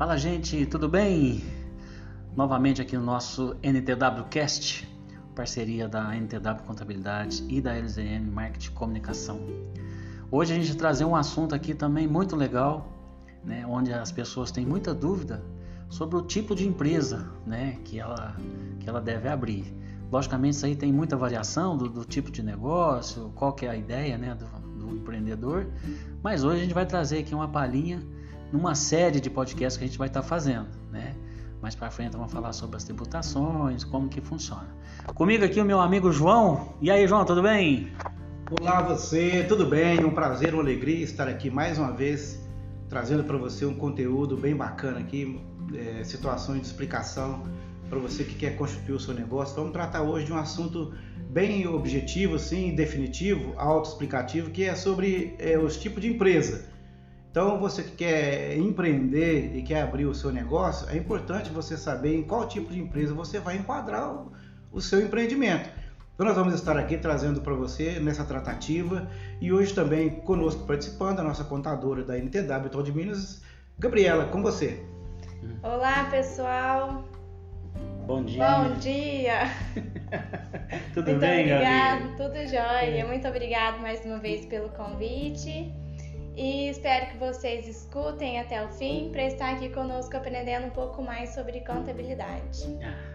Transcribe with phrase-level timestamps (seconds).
[0.00, 1.44] Fala gente, tudo bem?
[2.34, 4.88] Novamente aqui no nosso NTWcast,
[5.36, 9.38] parceria da NTW Contabilidade e da LZM Marketing Comunicação.
[10.30, 12.90] Hoje a gente trazer um assunto aqui também muito legal,
[13.44, 15.44] né, onde as pessoas têm muita dúvida
[15.90, 18.34] sobre o tipo de empresa né, que, ela,
[18.78, 19.70] que ela deve abrir.
[20.10, 23.76] Logicamente isso aí tem muita variação do, do tipo de negócio, qual que é a
[23.76, 24.46] ideia né, do,
[24.78, 25.66] do empreendedor,
[26.22, 28.00] mas hoje a gente vai trazer aqui uma palhinha
[28.52, 31.14] numa série de podcasts que a gente vai estar fazendo, né?
[31.62, 34.68] Mais para frente vamos falar sobre as tributações, como que funciona.
[35.14, 36.74] Comigo aqui o meu amigo João.
[36.80, 37.92] E aí, João, tudo bem?
[38.60, 40.04] Olá você, tudo bem?
[40.04, 42.40] Um prazer, uma alegria estar aqui mais uma vez
[42.88, 45.40] trazendo para você um conteúdo bem bacana aqui,
[45.72, 47.44] é, situações de explicação
[47.88, 49.54] para você que quer constituir o seu negócio.
[49.54, 50.92] Vamos tratar hoje de um assunto
[51.28, 56.69] bem objetivo, sim, definitivo, autoexplicativo, que é sobre é, os tipos de empresa.
[57.30, 62.16] Então, você que quer empreender e quer abrir o seu negócio, é importante você saber
[62.16, 64.32] em qual tipo de empresa você vai enquadrar o,
[64.72, 65.70] o seu empreendimento.
[66.12, 69.08] Então, nós vamos estar aqui trazendo para você nessa tratativa
[69.40, 73.42] e hoje também conosco participando a nossa contadora da NTW Tom de Minas,
[73.78, 74.84] Gabriela, com você.
[75.62, 77.04] Olá, pessoal.
[78.06, 78.44] Bom dia.
[78.44, 79.38] Bom dia.
[80.92, 82.16] Tudo Muito bem, obrigado, Gabi?
[82.16, 83.06] tudo jóia.
[83.06, 85.72] Muito obrigado mais uma vez pelo convite.
[86.40, 91.02] E espero que vocês escutem até o fim para estar aqui conosco aprendendo um pouco
[91.02, 92.64] mais sobre contabilidade.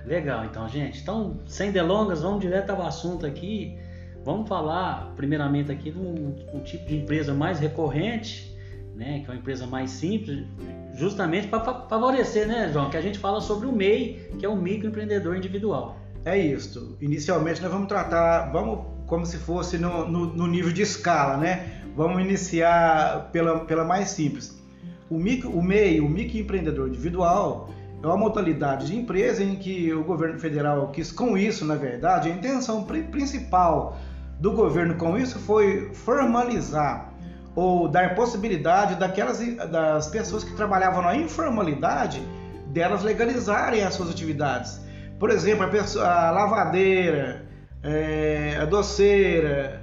[0.05, 1.01] Legal, então, gente.
[1.01, 3.79] Então, sem delongas, vamos direto ao assunto aqui.
[4.23, 8.55] Vamos falar, primeiramente, aqui de um, um tipo de empresa mais recorrente,
[8.93, 9.21] né?
[9.25, 10.45] Que é uma empresa mais simples,
[10.93, 12.91] justamente para favorecer, né, João?
[12.91, 15.97] Que a gente fala sobre o MEI, que é o microempreendedor individual.
[16.23, 16.95] É isso.
[17.01, 21.84] Inicialmente nós vamos tratar, vamos como se fosse no, no, no nível de escala, né?
[21.95, 24.61] Vamos iniciar pela, pela mais simples.
[25.09, 27.69] O, micro, o MEI, o microempreendedor individual,
[28.03, 32.29] é uma modalidade de empresa em que o governo federal quis com isso, na verdade,
[32.29, 33.97] a intenção principal
[34.39, 37.13] do governo com isso foi formalizar
[37.55, 39.39] ou dar possibilidade daquelas
[39.71, 42.21] das pessoas que trabalhavam na informalidade
[42.67, 44.81] delas legalizarem as suas atividades.
[45.17, 47.45] Por exemplo, a, pessoa, a lavadeira,
[47.81, 49.81] é, a doceira,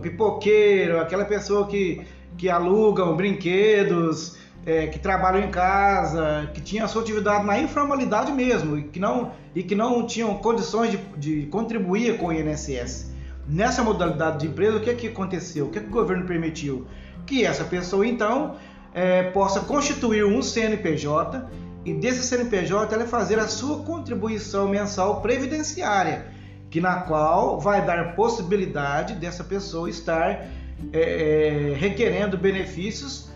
[0.00, 6.88] pipoqueiro, aquela pessoa que, que alugam brinquedos, é, que trabalham em casa, que tinha a
[6.88, 11.46] sua atividade na informalidade mesmo e que não, e que não tinham condições de, de
[11.46, 13.10] contribuir com o INSS.
[13.48, 15.66] Nessa modalidade de empresa, o que, é que aconteceu?
[15.66, 16.86] O que, é que o governo permitiu?
[17.26, 18.56] Que essa pessoa, então,
[18.94, 21.48] é, possa constituir um CNPJ
[21.84, 26.26] e desse CNPJ ela fazer a sua contribuição mensal previdenciária,
[26.70, 30.46] que na qual vai dar possibilidade dessa pessoa estar
[30.92, 33.28] é, requerendo benefícios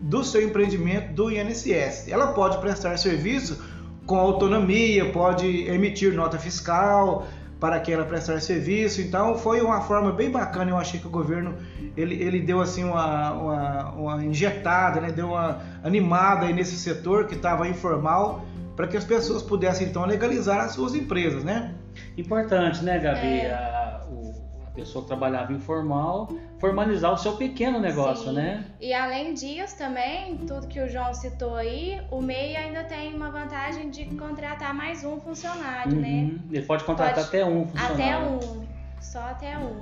[0.00, 2.08] do seu empreendimento do INSS.
[2.08, 3.62] Ela pode prestar serviço
[4.06, 7.26] com autonomia, pode emitir nota fiscal
[7.58, 9.00] para que ela prestar serviço.
[9.00, 10.70] Então foi uma forma bem bacana.
[10.70, 11.54] Eu achei que o governo
[11.96, 15.10] ele, ele deu assim uma, uma, uma injetada, né?
[15.10, 20.60] deu uma animada nesse setor que estava informal para que as pessoas pudessem então legalizar
[20.60, 21.74] as suas empresas, né?
[22.16, 23.40] Importante, né, Gabi?
[23.40, 23.52] É.
[23.52, 24.34] A, o-
[24.66, 28.34] a pessoa que trabalhava informal formalizar o seu pequeno negócio, Sim.
[28.34, 28.64] né?
[28.80, 33.30] E além disso também, tudo que o João citou aí, o MEI ainda tem uma
[33.30, 36.08] vantagem de contratar mais um funcionário, né?
[36.30, 36.38] Uhum.
[36.50, 37.94] Ele pode contratar Pode- até um funcionário.
[37.94, 38.66] Até um.
[39.00, 39.80] Só até um.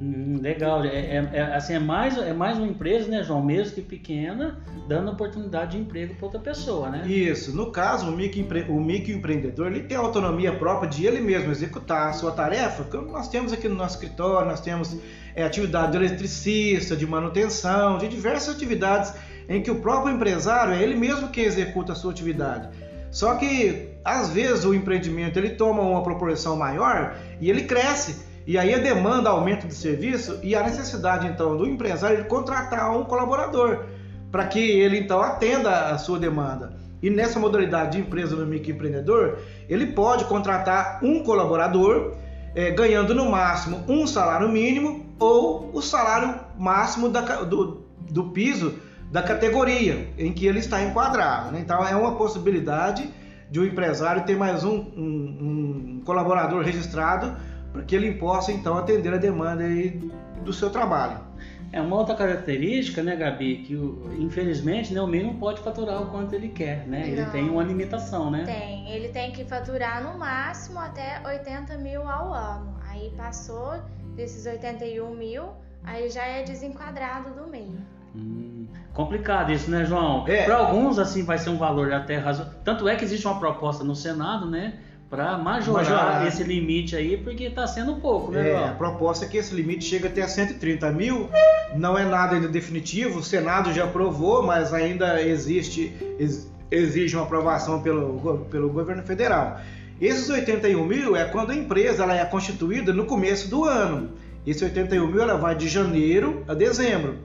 [0.00, 0.84] Uhum, legal.
[0.84, 3.44] É, é- é- assim, é mais, é mais uma empresa, né, João?
[3.44, 7.06] Mesmo que pequena, dando oportunidade de emprego para outra pessoa, né?
[7.06, 7.54] Isso.
[7.54, 12.30] No caso, o o microempreendedor ele tem autonomia própria de ele mesmo executar a sua
[12.30, 12.84] tarefa.
[12.84, 14.96] Como nós temos aqui no nosso escritório, nós temos
[15.34, 19.12] é, atividade de eletricista, de manutenção, de diversas atividades
[19.48, 22.68] em que o próprio empresário é ele mesmo que executa a sua atividade.
[23.10, 28.27] Só que às vezes o empreendimento ele toma uma proporção maior e ele cresce.
[28.48, 32.90] E aí a demanda aumenta do serviço e a necessidade então do empresário de contratar
[32.96, 33.84] um colaborador
[34.32, 36.72] para que ele então atenda a sua demanda.
[37.02, 39.36] E nessa modalidade de empresa do microempreendedor,
[39.68, 42.14] ele pode contratar um colaborador,
[42.54, 48.76] eh, ganhando no máximo um salário mínimo ou o salário máximo da do, do piso
[49.12, 51.52] da categoria em que ele está enquadrado.
[51.52, 51.60] né?
[51.60, 53.06] Então é uma possibilidade
[53.50, 57.36] de um empresário ter mais um, um- um colaborador registrado
[57.72, 60.10] para que ele possa então atender a demanda aí
[60.44, 61.28] do seu trabalho.
[61.70, 63.74] É uma outra característica, né, Gabi, que
[64.18, 67.06] infelizmente né, o MEI não pode faturar o quanto ele quer, né?
[67.06, 67.30] Ele Não.
[67.30, 68.44] tem uma limitação, né?
[68.44, 68.90] Tem.
[68.90, 72.74] Ele tem que faturar no máximo até 80 mil ao ano.
[72.88, 73.74] Aí passou
[74.16, 75.50] desses 81 mil,
[75.84, 77.70] aí já é desenquadrado do MEI.
[78.16, 78.66] Hum.
[78.94, 80.26] Complicado isso, né, João?
[80.26, 80.44] É.
[80.44, 82.54] Para alguns, assim, vai ser um valor até razoável.
[82.64, 84.80] Tanto é que existe uma proposta no Senado, né?
[85.10, 86.26] Para majorar, Majorar.
[86.26, 89.84] esse limite aí, porque está sendo pouco, né, É, a proposta é que esse limite
[89.84, 91.30] chegue até 130 mil.
[91.74, 97.24] Não é nada ainda definitivo, o Senado já aprovou, mas ainda existe, ex- exige uma
[97.24, 99.58] aprovação pelo, pelo governo federal.
[99.98, 104.10] Esses 81 mil é quando a empresa ela é constituída no começo do ano.
[104.46, 107.16] Esse 81 mil ela vai de janeiro a dezembro.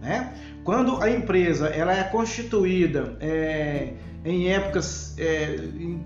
[0.00, 0.32] Né?
[0.64, 3.88] Quando a empresa ela é constituída é,
[4.24, 6.00] em, épocas, é, em,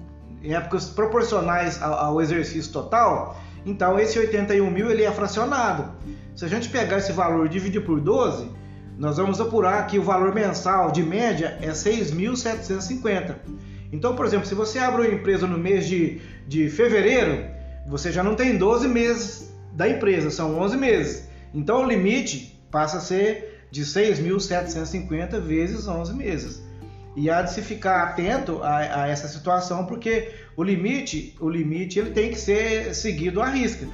[0.46, 5.90] em épocas proporcionais ao, ao exercício total, então esse 81 mil ele é fracionado.
[6.36, 8.48] Se a gente pegar esse valor e dividir por 12,
[8.96, 13.34] nós vamos apurar que o valor mensal de média é 6.750.
[13.92, 17.44] Então, por exemplo, se você abre uma empresa no mês de, de fevereiro,
[17.88, 21.28] você já não tem 12 meses da empresa, são 11 meses.
[21.52, 26.65] Então o limite passa a ser de 6.750 vezes 11 meses.
[27.16, 31.98] E há de se ficar atento a, a essa situação, porque o limite, o limite
[31.98, 33.88] ele tem que ser seguido à risca.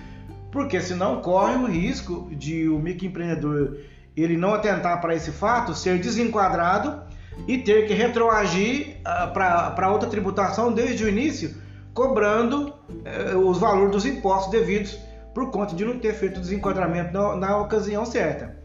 [0.51, 3.79] Porque senão corre o risco de o microempreendedor
[4.17, 7.03] ele não atentar para esse fato, ser desenquadrado
[7.47, 8.97] e ter que retroagir
[9.33, 11.55] para outra tributação desde o início,
[11.95, 14.99] cobrando eh, os valores dos impostos devidos
[15.35, 18.61] por conta de não ter feito o desenquadramento na, na ocasião certa.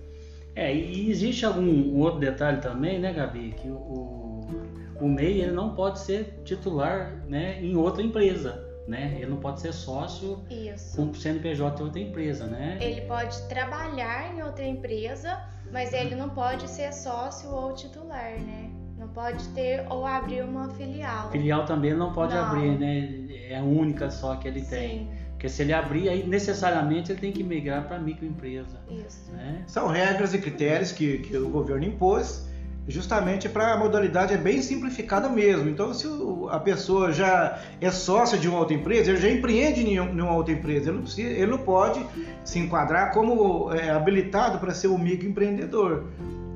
[0.53, 3.53] É, e existe algum um outro detalhe também, né, Gabi?
[3.55, 4.26] Que o, o,
[4.99, 9.15] o MEI ele não pode ser titular né, em outra empresa, né?
[9.17, 10.95] Ele não pode ser sócio Isso.
[10.95, 12.77] com o CNPJ de outra empresa, né?
[12.79, 15.39] Ele pode trabalhar em outra empresa,
[15.71, 18.71] mas ele não pode ser sócio ou titular, né?
[18.97, 21.29] Não pode ter ou abrir uma filial.
[21.31, 22.45] Filial também ele não pode Não.
[22.45, 23.27] abrir, né?
[23.49, 24.99] É a única só que ele tem.
[24.99, 29.31] Sim, Porque se ele abrir, aí necessariamente ele tem que migrar para microempresa, isso.
[29.31, 29.63] né?
[29.67, 32.47] São regras e critérios que, que o governo impôs,
[32.87, 35.69] justamente para a modalidade é bem simplificada mesmo.
[35.69, 36.07] Então, se
[36.49, 40.33] a pessoa já é sócia de uma outra empresa, ele já empreende em um- uma
[40.33, 42.05] outra empresa, ele não, precisa, ele não pode
[42.45, 46.05] se enquadrar como é, habilitado para ser o microempreendedor.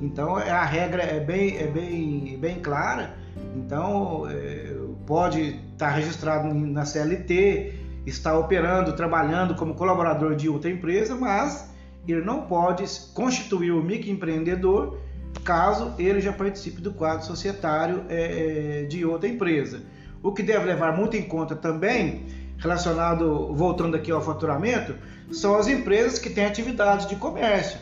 [0.00, 3.14] Então, é- a regra é bem, é bem, bem clara.
[3.54, 4.74] Então, é,
[5.06, 7.74] pode estar registrado na CLT,
[8.06, 11.70] estar operando, trabalhando como colaborador de outra empresa, mas
[12.08, 12.84] ele não pode
[13.14, 14.98] constituir o microempreendedor
[15.40, 19.82] caso ele já participe do quadro societário é, é, de outra empresa.
[20.22, 22.26] O que deve levar muito em conta também,
[22.58, 24.94] relacionado, voltando aqui ao faturamento,
[25.32, 27.78] são as empresas que têm atividade de comércio,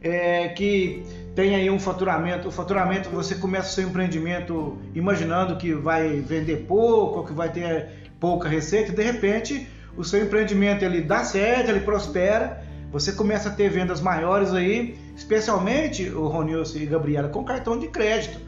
[0.00, 1.04] é, que
[1.34, 2.48] tem aí um faturamento.
[2.48, 7.50] O faturamento você começa o seu empreendimento imaginando que vai vender pouco, ou que vai
[7.50, 7.88] ter
[8.20, 13.48] pouca receita, e de repente o seu empreendimento ele dá certo, ele prospera, você começa
[13.48, 18.40] a ter vendas maiores aí, especialmente o Ronilson e Gabriela com cartão de crédito.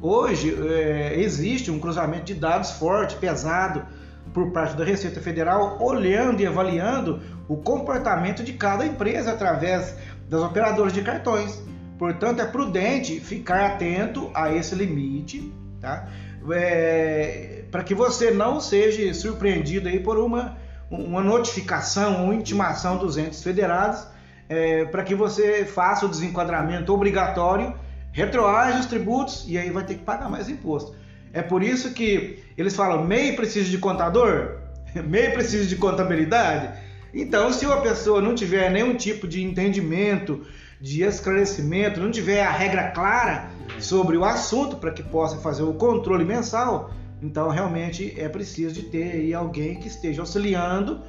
[0.00, 3.84] Hoje é, existe um cruzamento de dados forte, pesado,
[4.32, 9.96] por parte da Receita Federal, olhando e avaliando o comportamento de cada empresa através
[10.28, 11.62] das operadoras de cartões.
[11.98, 16.08] Portanto, é prudente ficar atento a esse limite, tá?
[16.50, 20.56] É, para que você não seja surpreendido aí por uma,
[20.90, 24.06] uma notificação ou intimação dos entes federados,
[24.48, 27.74] é, para que você faça o desenquadramento obrigatório,
[28.12, 30.94] retroage os tributos e aí vai ter que pagar mais imposto.
[31.32, 34.58] É por isso que eles falam: MEI precisa de contador?
[34.94, 36.78] MEI precisa de contabilidade?
[37.12, 40.44] Então, se uma pessoa não tiver nenhum tipo de entendimento,
[40.80, 43.48] de esclarecimento, não tiver a regra clara
[43.78, 48.82] sobre o assunto para que possa fazer o controle mensal, então realmente é preciso de
[48.82, 51.00] ter alguém que esteja auxiliando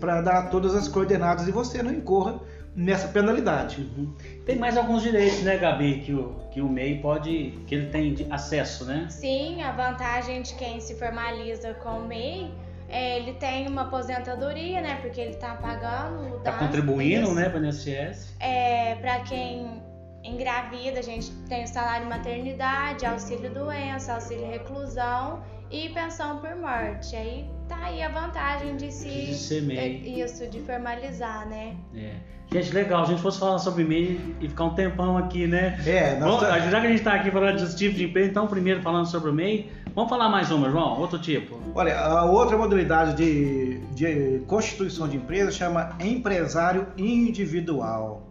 [0.00, 2.40] para dar todas as coordenadas e você não incorra
[2.74, 3.82] nessa penalidade.
[3.96, 4.14] Uhum.
[4.46, 8.14] Tem mais alguns direitos, né, Gabi, que o, que o MEI pode, que ele tem
[8.14, 9.06] de acesso, né?
[9.10, 12.50] Sim, a vantagem de quem se formaliza com o MEI
[12.88, 14.98] é ele tem uma aposentadoria, né?
[15.00, 16.38] Porque ele tá pagando.
[16.42, 17.34] Tá das- contribuindo, isso.
[17.34, 18.34] né, para o INSS.
[18.40, 19.82] É, para quem
[20.24, 27.16] engravida, a gente tem o salário maternidade, auxílio doença, auxílio reclusão e pensão por morte.
[27.16, 29.78] Aí tá aí a vantagem de se De ser MEI.
[29.78, 29.88] é
[30.24, 31.74] isso, de formalizar, né?
[31.94, 32.12] É.
[32.52, 35.80] Gente, legal, a gente fosse falar sobre MEI e ficar um tempão aqui, né?
[35.86, 38.28] É, nós Bom, tá- já que a gente está aqui falando desse tipo de empresa,
[38.28, 41.00] então primeiro falando sobre o MEI, vamos falar mais uma, João?
[41.00, 41.58] Outro tipo.
[41.74, 48.28] Olha, a outra modalidade de, de constituição de empresa chama empresário individual.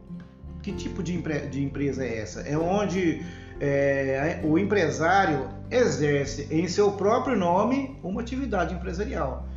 [0.61, 2.41] Que tipo de, empre- de empresa é essa?
[2.41, 3.23] É onde
[3.63, 9.47] é, o empresário exerce em seu próprio nome uma atividade empresarial.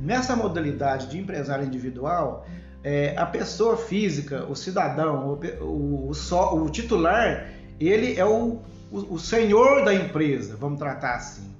[0.00, 2.44] Nessa modalidade de empresário individual,
[2.82, 7.46] é, a pessoa física, o cidadão, o, o, o titular,
[7.78, 8.58] ele é o,
[8.90, 11.54] o, o senhor da empresa, vamos tratar assim.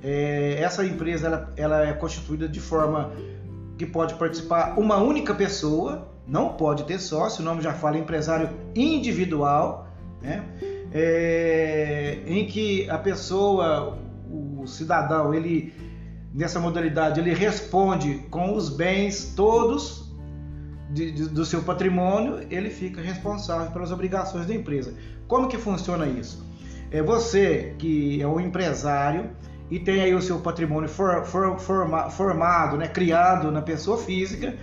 [0.00, 3.10] É, essa empresa ela, ela é constituída de forma
[3.76, 8.48] que pode participar uma única pessoa, não pode ter sócio, o nome já fala empresário
[8.76, 9.88] individual,
[10.22, 10.44] né?
[10.92, 13.98] É, em que a pessoa,
[14.30, 15.72] o cidadão, ele
[16.34, 20.08] nessa modalidade ele responde com os bens todos
[20.90, 24.94] de, de, do seu patrimônio, ele fica responsável pelas obrigações da empresa.
[25.26, 26.46] Como que funciona isso?
[26.90, 29.30] É você que é um empresário
[29.70, 34.56] e tem aí o seu patrimônio for, for, forma, formado, né, criado na pessoa física,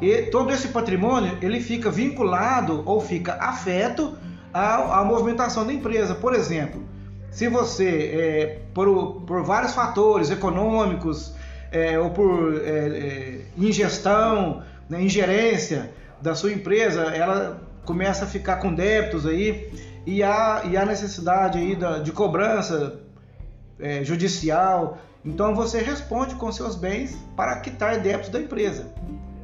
[0.00, 4.16] e todo esse patrimônio ele fica vinculado ou fica afeto
[4.52, 6.14] à movimentação da empresa.
[6.14, 6.82] Por exemplo,
[7.30, 11.32] se você, é, por, por vários fatores econômicos
[11.70, 15.90] é, ou por é, é ingestão, né, ingerência
[16.20, 19.70] da sua empresa, ela começa a ficar com débitos aí
[20.06, 23.00] e há, e há necessidade aí da, de cobrança
[23.80, 24.98] é, judicial.
[25.24, 28.92] Então você responde com seus bens para quitar débitos da empresa.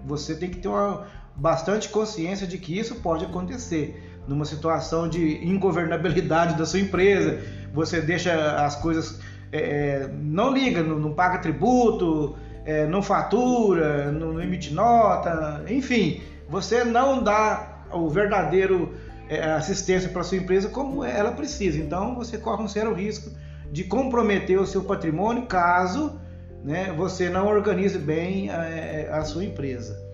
[0.05, 5.45] Você tem que ter uma bastante consciência de que isso pode acontecer numa situação de
[5.45, 7.41] ingovernabilidade da sua empresa.
[7.73, 9.19] Você deixa as coisas
[9.51, 15.65] é, é não liga, não, não paga tributo, é, não fatura, não, não, emite nota,
[15.69, 18.95] enfim, você não dá o verdadeiro
[19.29, 21.79] é, assistência para sua empresa como ela precisa.
[21.79, 23.31] Então você corre um sério risco
[23.73, 26.19] de comprometer o seu patrimônio caso
[26.65, 30.08] né, você não organize bem a, é, a sua empresa.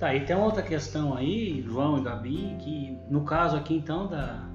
[0.00, 4.48] Tá, e tem outra questão aí, João e Gabi, que no caso aqui então da,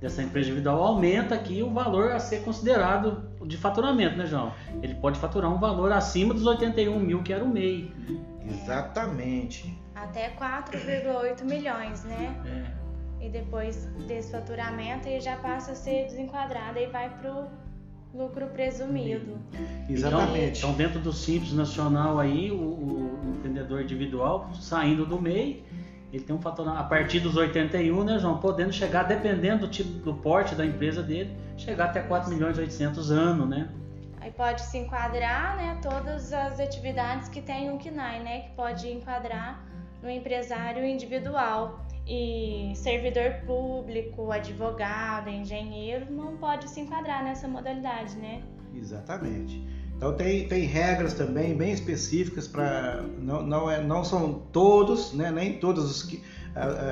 [0.00, 4.52] dessa empresa individual aumenta aqui o valor a ser considerado de faturamento, né, João?
[4.82, 7.94] Ele pode faturar um valor acima dos 81 mil que era o MEI.
[8.44, 9.78] Exatamente.
[9.94, 12.34] Até 4,8 milhões, né?
[13.20, 13.26] É.
[13.26, 17.48] E depois desse faturamento ele já passa a ser desenquadrado e vai para o
[18.14, 19.38] lucro presumido.
[19.88, 20.58] Exatamente.
[20.58, 25.64] Então, então, dentro do Simples Nacional aí, o, o empreendedor individual saindo do MEI
[26.12, 28.38] ele tem um faturamento a partir dos 81, né, João?
[28.38, 32.60] Podendo chegar, dependendo do tipo do porte da empresa dele, chegar até 4 milhões e
[32.60, 33.68] 800 anos, né?
[34.20, 38.88] Aí pode se enquadrar, né, todas as atividades que tem um KNAI, né, que pode
[38.88, 39.64] enquadrar
[40.02, 41.86] no empresário individual.
[42.12, 48.42] E servidor público, advogado, engenheiro não pode se enquadrar nessa modalidade, né?
[48.74, 49.64] Exatamente.
[49.96, 55.30] Então tem, tem regras também bem específicas para não, não, é, não são todos, né,
[55.30, 56.20] nem todas os,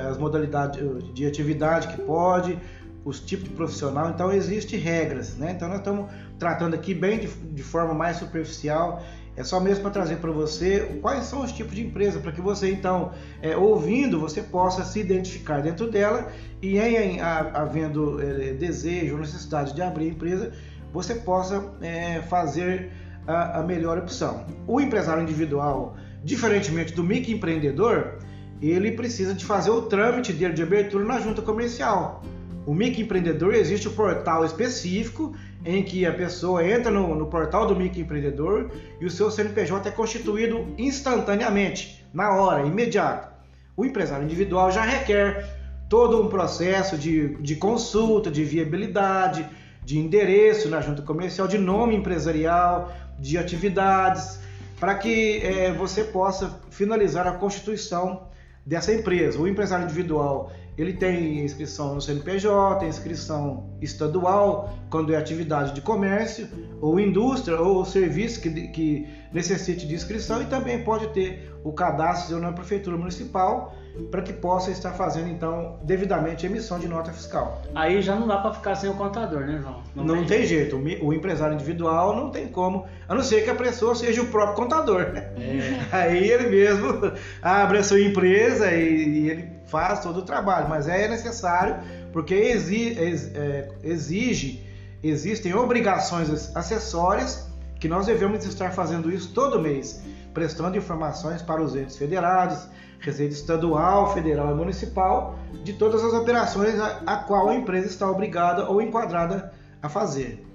[0.09, 0.79] as modalidades
[1.13, 2.57] de atividade que pode,
[3.03, 5.51] os tipos de profissional, então existe regras, né?
[5.51, 9.03] Então nós estamos tratando aqui bem de, de forma mais superficial,
[9.39, 12.41] é só mesmo para trazer para você quais são os tipos de empresa, para que
[12.41, 16.29] você então, é, ouvindo, você possa se identificar dentro dela
[16.61, 20.51] e em, havendo é, desejo ou necessidade de abrir a empresa,
[20.91, 22.91] você possa é, fazer
[23.25, 24.45] a, a, melhor opção.
[24.67, 28.15] O empresário individual, diferentemente do microempreendedor,
[28.61, 32.21] ele precisa de fazer o trâmite dele de abertura na junta comercial.
[32.65, 35.35] O microempreendedor existe o um portal específico
[35.65, 39.91] em que a pessoa entra no, no portal do microempreendedor e o seu CNPJ é
[39.91, 43.33] constituído instantaneamente, na hora, imediata.
[43.75, 45.57] O empresário individual já requer
[45.89, 49.45] todo um processo de, de consulta, de viabilidade,
[49.83, 54.39] de endereço na junta comercial, de nome empresarial, de atividades,
[54.79, 58.27] para que é, você possa finalizar a constituição
[58.65, 59.39] dessa empresa.
[59.39, 60.51] O empresário individual
[60.81, 66.47] ele tem inscrição no CNPJ, inscrição estadual, quando é atividade de comércio,
[66.79, 72.39] ou indústria, ou serviço que, que necessite de inscrição, e também pode ter o cadastro
[72.39, 73.75] na prefeitura municipal
[74.11, 77.61] para que possa estar fazendo então devidamente emissão de nota fiscal.
[77.75, 79.83] Aí já não dá para ficar sem o contador, né, João?
[79.95, 80.79] Não, não tem, jeito.
[80.81, 81.05] jeito.
[81.05, 84.55] O empresário individual não tem como, a não ser que a pessoa seja o próprio
[84.55, 85.01] contador.
[85.01, 85.79] É.
[85.91, 90.87] Aí ele mesmo abre a sua empresa e, e, ele faz todo o trabalho, mas
[90.87, 91.77] é necessário
[92.11, 92.97] porque exige,
[93.35, 94.69] é, exige
[95.03, 97.47] existem obrigações acessórias
[97.79, 100.03] que nós devemos estar fazendo isso todo mês,
[100.33, 102.67] prestando informações para os entes federados,
[102.99, 108.09] receita estadual, federal e municipal de todas as operações a, a qual a empresa está
[108.09, 110.45] obrigada ou enquadrada a fazer.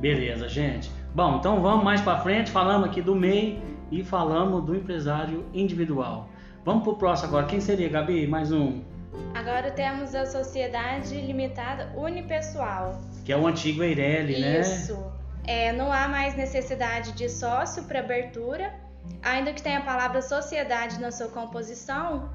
[0.00, 0.90] Beleza, gente.
[1.14, 6.28] Bom, então vamos mais para frente, falamos aqui do MEI e falamos do empresário individual.
[6.64, 7.46] Vamos para o próximo agora.
[7.46, 8.26] Quem seria, Gabi?
[8.26, 8.82] Mais um.
[9.34, 13.00] Agora temos a Sociedade Limitada Unipessoal.
[13.24, 14.60] Que é o antigo Eireli, né?
[14.60, 14.98] Isso.
[15.46, 18.70] É, não há mais necessidade de sócio para abertura
[19.22, 22.30] ainda que tenha a palavra sociedade na sua composição,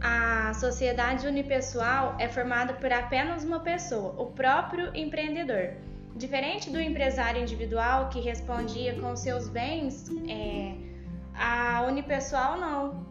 [0.00, 5.74] a sociedade unipessoal é formada por apenas uma pessoa, o próprio empreendedor.
[6.14, 10.74] Diferente do empresário individual que respondia com seus bens, é,
[11.34, 13.06] a unipessoal não.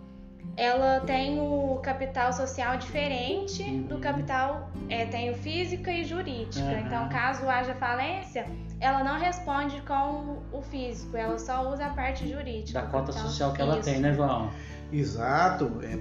[0.58, 6.66] Ela tem o capital social diferente do capital, é, tem o física e jurídica.
[6.66, 6.80] Uhum.
[6.80, 8.48] Então, caso haja falência,
[8.80, 12.82] ela não responde com o físico, ela só usa a parte jurídica.
[12.82, 13.90] Da cota Então, social que ela isso.
[13.90, 14.50] tem, né, João?
[14.94, 16.00] Exato, é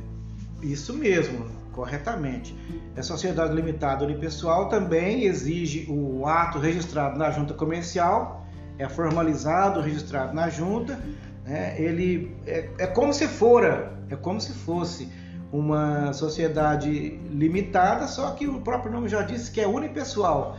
[0.62, 2.56] isso mesmo, corretamente.
[2.96, 8.46] A sociedade limitada unipessoal também exige o ato registrado na junta comercial,
[8.78, 10.98] é formalizado, registrado na junta,
[11.44, 11.74] né?
[11.78, 15.08] Ele é, é como se fora, é como se fosse
[15.52, 16.90] uma sociedade
[17.30, 20.56] limitada, só que o próprio nome já disse que é unipessoal.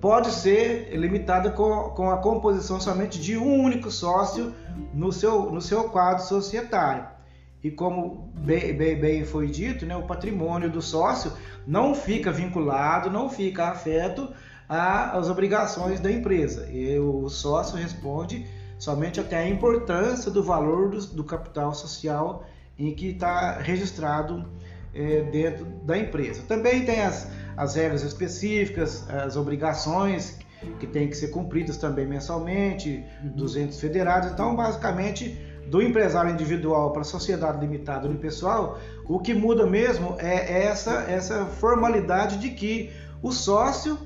[0.00, 4.52] Pode ser limitada com, com a composição somente de um único sócio
[4.92, 7.06] no seu, no seu quadro societário.
[7.62, 11.32] E como bem, bem, bem foi dito, né, o patrimônio do sócio
[11.66, 14.28] não fica vinculado, não fica afeto
[14.68, 16.68] às obrigações da empresa.
[16.70, 18.46] E o sócio responde
[18.78, 22.44] somente até a importância do valor do, do capital social
[22.78, 24.44] em que está registrado
[24.94, 26.42] é, dentro da empresa.
[26.46, 30.38] Também tem as, as regras específicas, as obrigações
[30.78, 34.32] que têm que ser cumpridas também mensalmente, dos entes federados.
[34.32, 40.64] Então, basicamente, do empresário individual para a sociedade limitada unipessoal, o que muda mesmo é
[40.64, 42.90] essa, essa formalidade de que
[43.22, 43.98] o sócio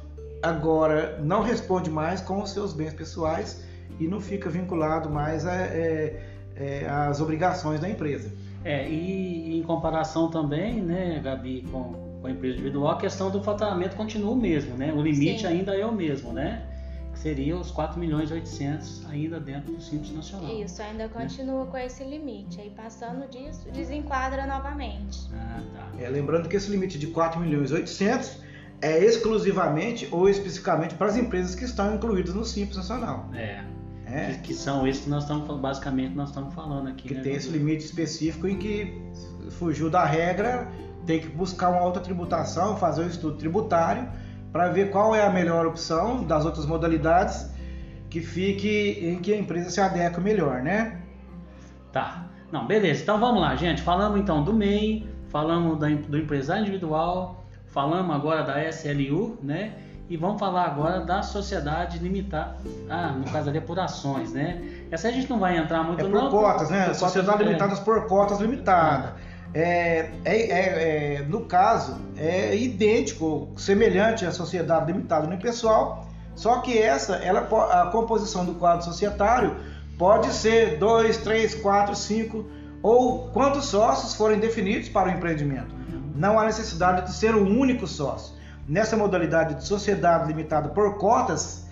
[0.43, 3.63] agora não responde mais com os seus bens pessoais
[3.99, 6.21] e não fica vinculado mais é,
[6.57, 8.33] é, às obrigações da empresa.
[8.65, 13.43] É, e em comparação também, né, Gabi, com, com a empresa individual, a questão do
[13.43, 14.93] faturamento continua o mesmo, né?
[14.93, 15.47] O limite Sim.
[15.47, 16.67] ainda é o mesmo, né?
[17.13, 20.53] Que seria os 4 milhões e 800 ainda dentro do Simples Nacional.
[20.61, 22.61] Isso, ainda continua com esse limite.
[22.61, 25.29] Aí passando disso, desenquadra novamente.
[25.33, 26.03] Ah, tá.
[26.03, 28.43] É, lembrando que esse limite de 4 milhões e 800
[28.81, 33.29] é exclusivamente ou especificamente para as empresas que estão incluídas no Simples Nacional.
[33.35, 33.65] É,
[34.11, 37.09] É, que, que são esses que nós estamos basicamente nós estamos falando aqui.
[37.09, 39.01] que né, tem esse limite específico em que
[39.51, 40.69] fugiu da regra,
[41.07, 44.09] tem que buscar uma alta tributação, fazer um estudo tributário
[44.53, 47.51] para ver qual é a melhor opção das outras modalidades
[48.09, 51.03] que fique em que a empresa se adequa melhor, né?
[51.93, 52.27] Tá.
[52.51, 53.03] Não, beleza.
[53.03, 53.83] Então vamos lá, gente.
[53.83, 59.75] Falamos então do MEI, falamos do empresário individual, falamos agora da SLU, né?
[60.09, 62.57] E vamos falar agora da sociedade limitada.
[62.89, 64.63] Ah, no caso ali é por ações, né?
[64.91, 66.31] Essa a gente não vai entrar muito É por não.
[66.31, 66.87] cotas, né?
[66.87, 67.47] por Sociedade é.
[67.47, 69.11] limitadas por cotas limitadas.
[69.53, 76.79] É, é- é- é, no caso, é idêntico, semelhante à sociedade limitada unipessoal, só que
[76.79, 79.57] essa, ela, a composição do quadro societário
[79.99, 82.47] pode ser 2, 3, 4, 5
[82.83, 85.75] ou quantos sócios forem definidos para o empreendimento.
[86.15, 88.38] Não há necessidade de ser um único sócio.
[88.69, 91.67] Nessa modalidade de sociedade limitada por cotas,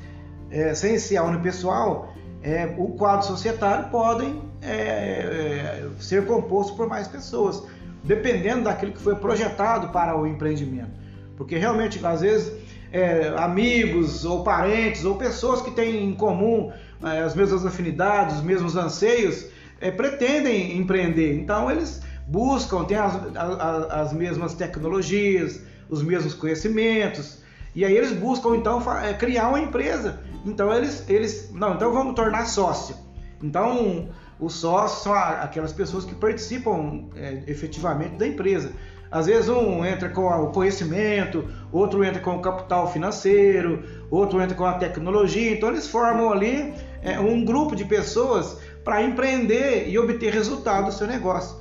[0.50, 6.88] é, sem ser a unipessoal, é, o quadro societário podem é, é, ser composto por
[6.88, 7.62] mais pessoas,
[8.02, 10.92] dependendo daquilo que foi projetado para o empreendimento.
[11.36, 12.50] Porque realmente, às vezes,
[12.90, 18.42] é, amigos ou parentes ou pessoas que têm em comum é, as mesmas afinidades, os
[18.42, 19.46] mesmos anseios,
[19.98, 21.38] pretendem empreender.
[21.38, 27.38] Então, eles buscam, têm as, a- a- as mesmas tecnologias, os mesmos conhecimentos,
[27.76, 30.20] e aí eles buscam então é, criar uma empresa.
[30.46, 32.96] Então eles, eles, não, então vamos tornar sócio.
[33.42, 34.08] Então
[34.40, 38.72] os sócios são aquelas pessoas que participam é, efetivamente da empresa.
[39.10, 44.56] Às vezes um entra com o conhecimento, outro entra com o capital financeiro, outro entra
[44.56, 45.52] com a tecnologia.
[45.52, 46.72] Então eles formam ali
[47.02, 51.58] é, um grupo de pessoas para empreender e obter resultado do seu negócio.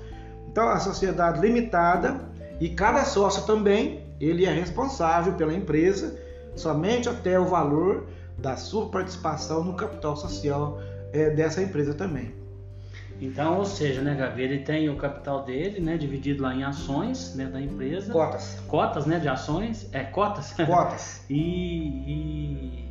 [0.50, 2.22] Então a sociedade limitada
[2.62, 6.18] e cada sócio também ele é responsável pela empresa
[6.56, 10.80] somente até o valor da sua participação no capital social
[11.14, 12.34] é, dessa empresa também.
[13.20, 17.34] Então, ou seja, né, Gabi, ele tem o capital dele, né, dividido lá em ações,
[17.36, 18.12] né, da empresa.
[18.12, 18.60] Cotas.
[18.68, 19.88] Cotas, né, de ações.
[19.94, 20.52] É, cotas.
[20.66, 21.26] Cotas.
[21.30, 21.38] E,
[22.06, 22.90] e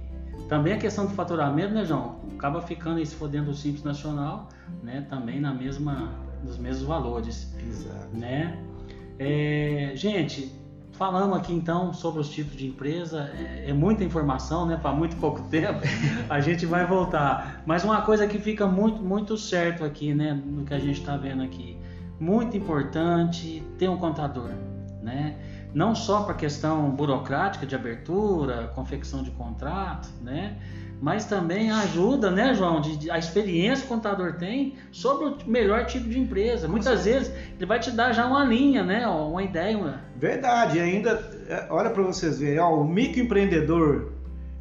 [0.49, 2.21] também a questão do faturamento, né, João?
[2.37, 4.49] Acaba ficando aí, se for dentro do Simples Nacional,
[4.83, 8.17] né, também na mesma, nos mesmos valores, Exato.
[8.17, 8.59] né?
[9.19, 10.51] É, gente,
[10.95, 15.17] falamos aqui então sobre os tipos de empresa, é, é muita informação, né, para muito
[15.17, 15.81] pouco tempo.
[16.29, 17.63] A gente vai voltar.
[17.67, 21.17] Mas uma coisa que fica muito, muito certo aqui, né, no que a gente está
[21.17, 21.77] vendo aqui,
[22.19, 24.51] muito importante ter um contador,
[25.03, 25.37] né?
[25.75, 30.57] Não só para questão burocrática de abertura, confecção de contrato, né?
[31.05, 35.37] Mas também ajuda, né, João, de, de, a experiência que o contador tem sobre o
[35.47, 36.67] melhor tipo de empresa.
[36.67, 39.77] Muitas vezes ele vai te dar já uma linha, né, uma ideia.
[39.77, 40.01] Uma...
[40.17, 41.11] Verdade, e ainda,
[41.47, 44.12] é, olha para vocês verem, ó, o microempreendedor,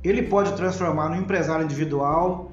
[0.03, 2.51] ele pode transformar no empresário individual,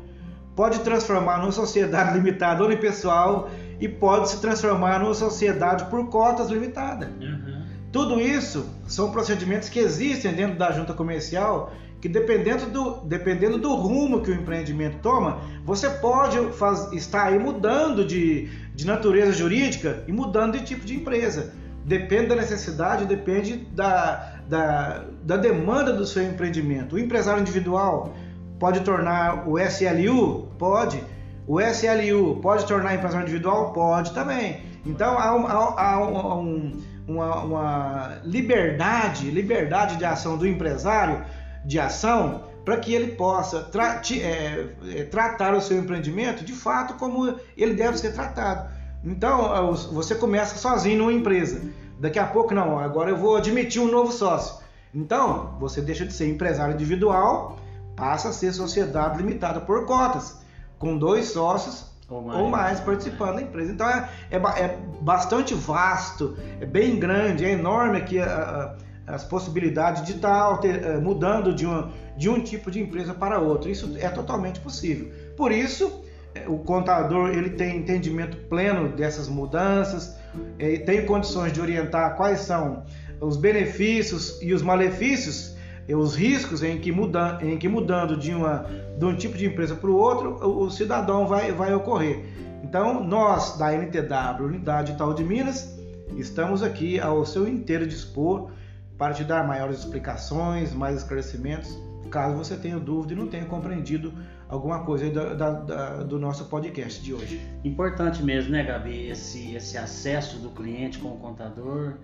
[0.55, 3.51] pode transformar numa sociedade limitada unipessoal
[3.81, 7.11] e pode se transformar numa sociedade por cotas limitada.
[7.21, 7.65] Uhum.
[7.91, 13.75] Tudo isso são procedimentos que existem dentro da junta comercial que dependendo do, dependendo do
[13.75, 20.03] rumo que o empreendimento toma, você pode faz, estar aí mudando de, de natureza jurídica
[20.09, 21.53] e mudando de tipo de empresa.
[21.85, 26.97] Depende da necessidade, depende da, da, da demanda do seu empreendimento.
[26.97, 28.15] O empresário individual
[28.59, 30.49] pode tornar o SLU?
[30.59, 31.03] Pode.
[31.47, 33.73] O SLU pode tornar empresário individual?
[33.73, 34.63] Pode também.
[34.87, 41.25] Então há, há, há um, uma, uma liberdade, liberdade de ação do empresário
[41.65, 46.95] de ação para que ele possa tra é, é, tratar o seu empreendimento de fato
[46.95, 48.71] como ele deve ser tratado.
[49.05, 51.63] Então você começa sozinho numa empresa,
[51.99, 54.63] daqui a pouco não, agora eu vou admitir um novo sócio.
[54.95, 57.59] Então você deixa de ser empresário individual,
[57.97, 60.39] passa a ser sociedade limitada por cotas,
[60.79, 63.73] com dois sócios ou mais, ou mais participando da empresa.
[63.73, 69.25] Então é, é, é, bastante vasto, é bem grande, é enorme aqui a, a as
[69.25, 73.71] possibilidades de estar tá eh, mudando de, uma, de um tipo de empresa para outro.
[73.71, 75.11] Isso é totalmente possível.
[75.37, 76.03] Por isso,
[76.35, 80.17] eh, o contador ele tem entendimento pleno dessas mudanças,
[80.59, 82.85] eh, tem condições de orientar quais são
[83.21, 85.57] os benefícios e os malefícios,
[85.89, 88.65] os riscos em que, muda, em que mudando de, uma,
[88.97, 92.25] de um tipo de empresa para o outro, o cidadão vai, vai ocorrer.
[92.63, 95.77] Então, nós da NTW, Unidade Itaú de Minas,
[96.17, 98.51] estamos aqui ao seu inteiro dispor
[99.01, 101.75] para te dar maiores explicações, mais esclarecimentos,
[102.11, 104.13] caso você tenha dúvida e não tenha compreendido
[104.47, 107.41] alguma coisa da, da, da, do nosso podcast de hoje.
[107.65, 111.95] Importante mesmo, né, Gabi, esse, esse acesso do cliente com o contador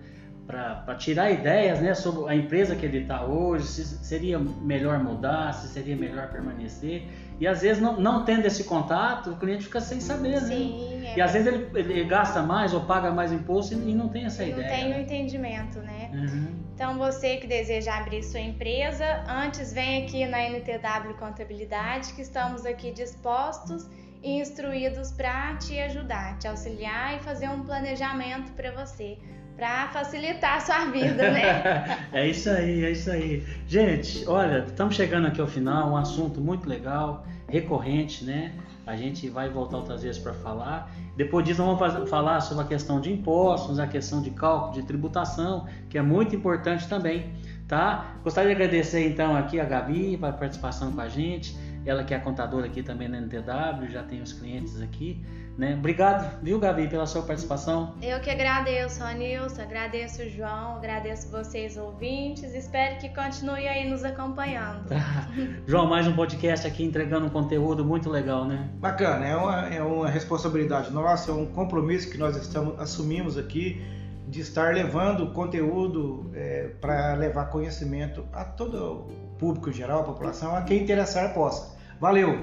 [0.47, 5.53] para tirar ideias né, sobre a empresa que ele está hoje, se seria melhor mudar,
[5.53, 7.03] se seria melhor permanecer.
[7.39, 10.47] E às vezes, não, não tendo esse contato, o cliente fica sem saber, né?
[10.47, 11.13] Sim, né?
[11.13, 14.25] É e às vezes ele, ele, gasta mais ou paga mais imposto e, não tem
[14.25, 14.67] essa e ideia.
[14.67, 15.01] Não tem o né?
[15.01, 16.09] entendimento, né?
[16.13, 16.55] Uhum.
[16.73, 22.65] Então, você que deseja abrir sua empresa, antes vem aqui na NTW Contabilidade, que estamos
[22.65, 23.87] aqui dispostos
[24.23, 29.17] e instruídos para te ajudar, te auxiliar e fazer um planejamento para você
[29.57, 32.07] para facilitar a sua vida, né?
[32.13, 33.43] é isso aí, é isso aí.
[33.67, 38.53] Gente, olha, estamos chegando aqui ao final, um assunto muito legal, recorrente, né?
[38.85, 40.89] A gente vai voltar outras vezes para falar.
[41.17, 45.67] Depois disso, vamos falar sobre a questão de impostos, a questão de cálculo de tributação,
[45.89, 47.33] que é muito importante também,
[47.67, 48.15] tá?
[48.23, 51.57] Gostaria de agradecer então aqui a Gabi pela participação com a gente,
[51.89, 55.23] ela que é contadora aqui também na NTW, já tem os clientes aqui.
[55.57, 55.73] Né?
[55.73, 57.95] Obrigado, viu, Gabi, pela sua participação.
[57.99, 64.03] Eu que agradeço, Ronilson, agradeço o João, agradeço vocês ouvintes, espero que continue aí nos
[64.03, 64.85] acompanhando.
[65.65, 68.69] João, mais um podcast aqui entregando um conteúdo muito legal, né?
[68.75, 73.81] Bacana, é uma, é uma responsabilidade nossa, é um compromisso que nós estamos assumimos aqui
[74.27, 80.03] de estar levando conteúdo é, para levar conhecimento a todo o público em geral, a
[80.03, 81.76] população, a quem interessar possa.
[81.99, 82.39] Valeu!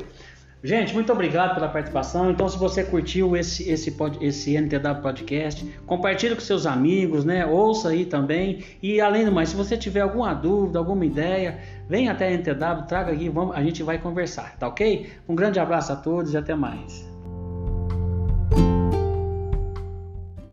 [0.64, 2.30] Gente, muito obrigado pela participação.
[2.30, 7.44] Então, se você curtiu esse, esse, esse NTW Podcast, compartilhe com seus amigos, né?
[7.44, 8.64] Ouça aí também.
[8.82, 12.86] E além do mais, se você tiver alguma dúvida, alguma ideia, vem até a NTW,
[12.88, 15.12] traga aqui, vamos, a gente vai conversar, tá ok?
[15.28, 17.13] Um grande abraço a todos e até mais.